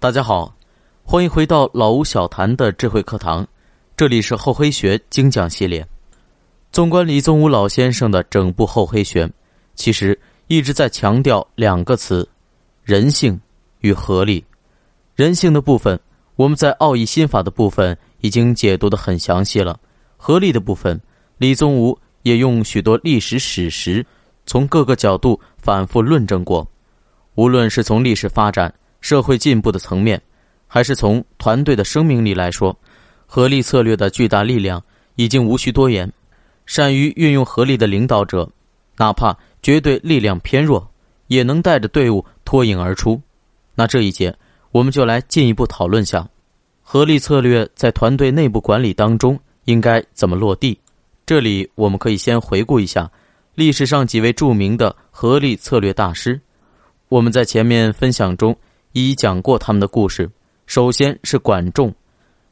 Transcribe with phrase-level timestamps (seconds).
[0.00, 0.54] 大家好，
[1.02, 3.44] 欢迎回到老吴小谈的智慧课堂，
[3.96, 5.84] 这里是厚黑学精讲系列。
[6.70, 9.28] 纵观李宗吾老先生的整部厚黑学，
[9.74, 10.16] 其实
[10.46, 12.26] 一直在强调两个词：
[12.84, 13.40] 人性
[13.80, 14.44] 与合理。
[15.16, 15.98] 人性的部分，
[16.36, 19.74] 我们在奥义心法的部分已经解读的很详细了；
[20.16, 21.00] 合理的部分，
[21.38, 24.06] 李宗吾也用许多历史史实，
[24.46, 26.64] 从各个角度反复论证过。
[27.34, 30.20] 无论是从历史发展、社会进步的层面，
[30.66, 32.76] 还是从团队的生命力来说，
[33.26, 34.82] 合力策略的巨大力量
[35.16, 36.10] 已经无需多言。
[36.66, 38.48] 善于运用合力的领导者，
[38.96, 40.86] 哪怕绝对力量偏弱，
[41.28, 43.20] 也能带着队伍脱颖而出。
[43.74, 44.36] 那这一节，
[44.70, 46.28] 我们就来进一步讨论下，
[46.82, 50.78] 合力策略在团队内部管理当中应该怎么落地。
[51.24, 53.10] 这里我们可以先回顾一下
[53.54, 56.38] 历史上几位著名的合力策略大师。
[57.08, 58.54] 我们在前面分享中
[58.98, 60.30] 已讲过他们的故事。
[60.66, 61.94] 首先是管仲，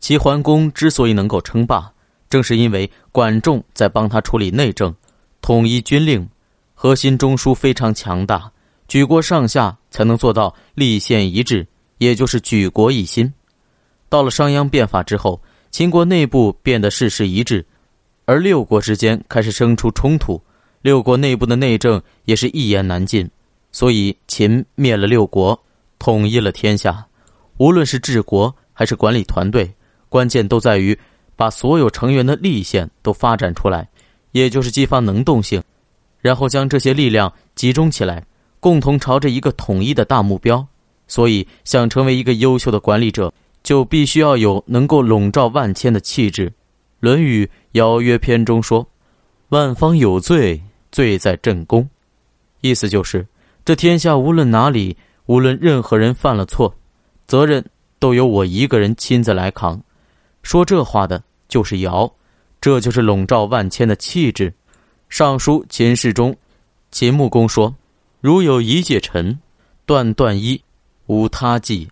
[0.00, 1.92] 齐桓公之所以能够称霸，
[2.28, 4.94] 正是因为管仲在帮他处理内政，
[5.40, 6.28] 统一军令，
[6.74, 8.50] 核心中枢非常强大，
[8.88, 11.66] 举国上下才能做到立宪一致，
[11.98, 13.32] 也就是举国一心。
[14.08, 17.64] 到了商鞅变法之后，秦国内部变得事事一致，
[18.24, 20.42] 而六国之间开始生出冲突，
[20.82, 23.30] 六国内部的内政也是一言难尽。
[23.70, 25.56] 所以，秦灭了六国，
[26.00, 27.06] 统一了天下。
[27.58, 29.72] 无论是治国还是管理团队，
[30.08, 30.98] 关键都在于
[31.36, 33.88] 把所有成员的力线都发展出来，
[34.32, 35.62] 也就是激发能动性，
[36.20, 38.26] 然后将这些力量集中起来，
[38.58, 40.66] 共同朝着一个统一的大目标。
[41.06, 46.48] 所以，想成为一个优秀的管理者，就必须要有能够笼罩万千的气质。
[47.00, 48.88] 《论语·邀约篇》中说
[49.50, 51.86] ：“万方有罪，罪在正宫。”
[52.62, 53.26] 意思就是。
[53.64, 54.96] 这天下无论哪里，
[55.30, 56.74] 无论任何人犯了错，
[57.28, 57.64] 责任
[58.00, 59.80] 都由我一个人亲自来扛。
[60.42, 62.12] 说这话的就是尧，
[62.60, 64.52] 这就是笼罩万千的气质。
[65.08, 66.36] 尚书秦世中，
[66.90, 67.72] 秦穆公说
[68.20, 69.38] ：“如有一介臣，
[69.86, 70.60] 断断衣，
[71.06, 71.88] 无他计，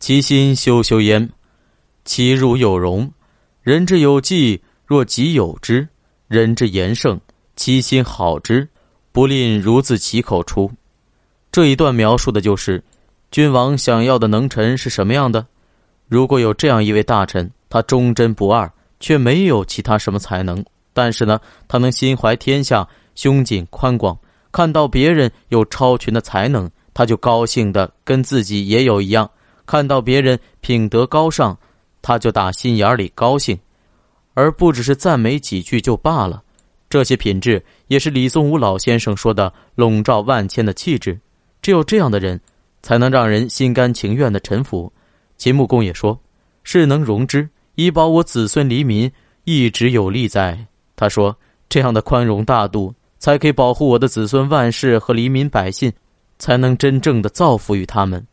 [0.00, 1.28] 其心修修焉，
[2.06, 3.12] 其如有容。
[3.60, 5.86] 人之有计，若己有之；
[6.26, 7.20] 人之言胜，
[7.54, 8.66] 其心好之，
[9.12, 10.72] 不吝如自其口出。”
[11.50, 12.82] 这一段描述的就是，
[13.30, 15.46] 君王想要的能臣是什么样的？
[16.06, 18.70] 如果有这样一位大臣，他忠贞不二，
[19.00, 24.16] 却没有其他什么才能，但是呢，他能心怀天下，胸襟宽广，
[24.52, 29.26] 看到别人有超群的才能，他就高兴的跟自己也有一样；
[29.66, 31.56] 看到别人品德高尚，
[32.02, 33.58] 他就打心眼里高兴，
[34.34, 36.42] 而不只是赞美几句就罢了。
[36.88, 41.18] 这些品质也是李宗吾老先生说的笼罩万千的气质。
[41.60, 42.40] 只有这样的人，
[42.82, 44.92] 才能让人心甘情愿的臣服。
[45.36, 46.18] 秦穆公也说
[46.64, 49.10] ：“是能容之，以保我子孙黎民，
[49.44, 50.58] 一直有利在。”
[50.96, 51.36] 他说
[51.68, 55.92] ：“这样的宽容大度，才可以保护我的子孙万世和黎民百姓，
[56.38, 58.24] 才能真正的造福于他们。”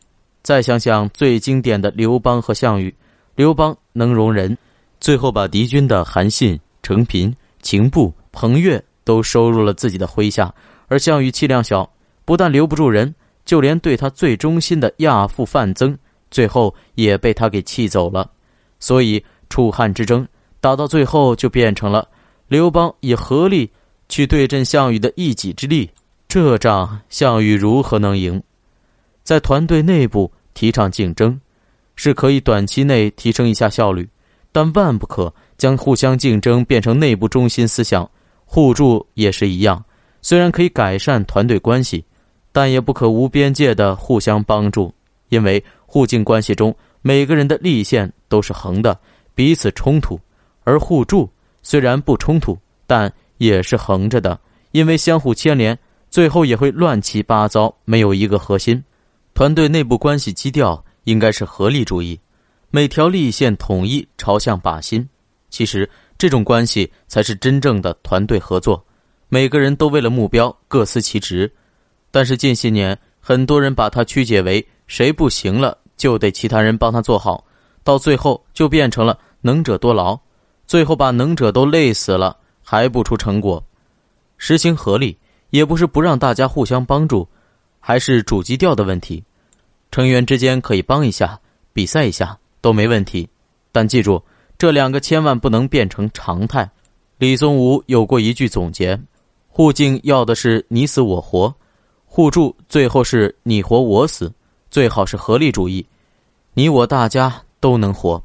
[0.42, 2.94] 再想想最经典的刘邦和项羽，
[3.34, 4.56] 刘邦能容人，
[5.00, 10.54] 最后把敌军的韩信、程平、秦布、彭越都收入了自己的麾下，
[10.86, 11.88] 而项羽气量小。
[12.26, 13.14] 不但留不住人，
[13.46, 15.96] 就连对他最忠心的亚父范增，
[16.30, 18.30] 最后也被他给气走了。
[18.80, 20.26] 所以楚汉之争
[20.60, 22.06] 打到最后，就变成了
[22.48, 23.70] 刘邦以合力
[24.08, 25.88] 去对阵项羽的一己之力。
[26.28, 28.42] 这仗项羽如何能赢？
[29.22, 31.40] 在团队内部提倡竞争，
[31.94, 34.08] 是可以短期内提升一下效率，
[34.50, 38.08] 但万不可将互相竞争变成内部中心思想。
[38.44, 39.84] 互助也是一样，
[40.22, 42.04] 虽然可以改善团队关系。
[42.56, 44.90] 但也不可无边界的互相帮助，
[45.28, 48.98] 因为互敬关系中每个人的立线都是横的，
[49.34, 50.18] 彼此冲突；
[50.64, 51.28] 而互助
[51.62, 54.40] 虽然不冲突，但也是横着的，
[54.72, 55.78] 因为相互牵连，
[56.08, 58.82] 最后也会乱七八糟，没有一个核心。
[59.34, 62.18] 团队内部关系基调应该是合力主义，
[62.70, 65.06] 每条立线统一朝向靶心。
[65.50, 65.86] 其实
[66.16, 68.82] 这种关系才是真正的团队合作，
[69.28, 71.52] 每个人都为了目标各司其职。
[72.16, 77.44] 但是近些年，很多人把它曲解为谁不行了就得其他人帮他做好，
[77.84, 80.18] 到最后就变成了能者多劳，
[80.66, 83.62] 最后把能者都累死了，还不出成果。
[84.38, 85.14] 实行合力
[85.50, 87.28] 也不是不让大家互相帮助，
[87.80, 89.22] 还是主基调的问题。
[89.90, 91.38] 成员之间可以帮一下、
[91.74, 93.28] 比赛一下都没问题，
[93.72, 94.24] 但记住
[94.56, 96.66] 这两个千万不能变成常态。
[97.18, 98.98] 李宗吾有过一句总结：
[99.48, 101.54] 互敬要的是你死我活。
[102.16, 104.32] 互助最后是你活我死，
[104.70, 105.84] 最好是合力主义。
[106.54, 108.24] 你我大家都能活。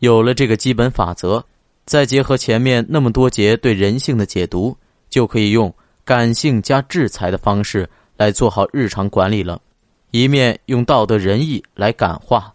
[0.00, 1.40] 有了这个基本法则，
[1.86, 4.76] 再结合前面那么多节对人性的解读，
[5.08, 5.72] 就可以用
[6.04, 9.62] 感性加制裁的方式来做好日常管理了。
[10.10, 12.52] 一面用道德仁义来感化，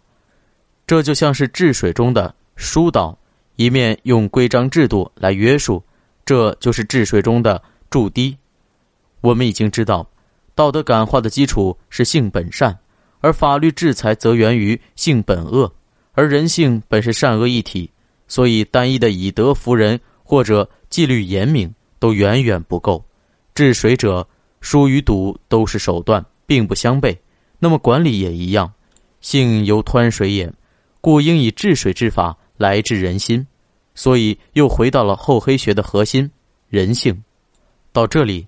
[0.86, 3.16] 这就像是治水中的疏导；
[3.56, 5.82] 一面用规章制度来约束，
[6.26, 8.36] 这就是治水中的筑堤。
[9.22, 10.06] 我们已经知道，
[10.58, 12.76] 道德感化的基础是性本善，
[13.20, 15.72] 而法律制裁则源于性本恶。
[16.14, 17.88] 而人性本是善恶一体，
[18.26, 23.04] 所以单一的以德服人或者纪律严明都远远不够。
[23.54, 24.26] 治水者
[24.60, 27.16] 疏与堵都是手段，并不相悖。
[27.60, 28.72] 那么管理也一样，
[29.20, 30.52] 性犹湍水也，
[31.00, 33.46] 故应以治水之法来治人心。
[33.94, 36.28] 所以又回到了厚黑学的核心——
[36.68, 37.22] 人性。
[37.92, 38.47] 到这里，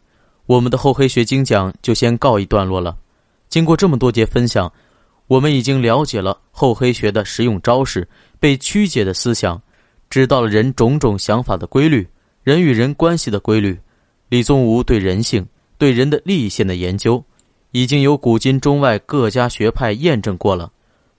[0.50, 2.96] 我们的厚黑学精讲就先告一段落了。
[3.48, 4.72] 经过这么多节分享，
[5.28, 8.08] 我们已经了解了厚黑学的实用招式，
[8.40, 9.62] 被曲解的思想，
[10.08, 12.04] 知道了人种种想法的规律，
[12.42, 13.78] 人与人关系的规律。
[14.28, 15.46] 李宗吾对人性、
[15.78, 17.24] 对人的立线的研究。
[17.70, 20.72] 已经有古今中外各家学派验证过了，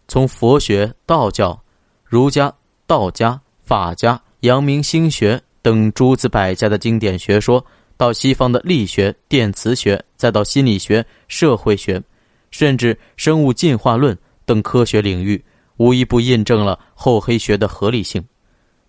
[0.10, 1.58] 从佛学、道教、
[2.04, 2.54] 儒家、
[2.86, 7.66] 道家、法家、阳明心学等诸子百家的经典学说，
[8.02, 12.02] 到西方的力学、电磁学，再到心理学、社会学，
[12.50, 15.40] 甚至生物进化论等科学领域，
[15.78, 18.20] 无一不印证了厚黑学的合理性。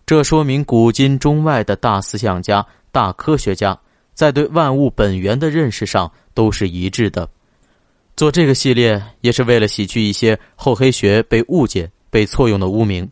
[0.07, 3.79] 这说明古今中外的大思想家、大科学家，
[4.15, 7.29] 在对万物本源的认识上都是一致的。
[8.17, 13.07] 做这个系列也是为了洗去一些厚黑学被误解、被错用的污名，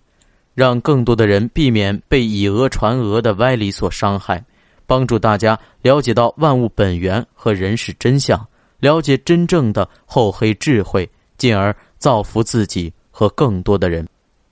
[0.55, 4.43] 让更多的人避免被以讹传讹的歪理所伤害，
[4.91, 8.45] 帮助大家了解到万物本源和人世真相，
[8.81, 11.09] 了解真正的厚黑智慧，
[11.39, 14.05] 进而造福自己和更多的人。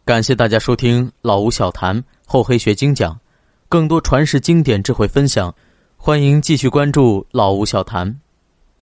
[0.05, 3.19] 感谢大家收听老吴小谈厚黑学精讲，
[3.69, 5.53] 更多传世经典智慧分享，
[5.97, 8.21] 欢迎继续关注老吴小谈。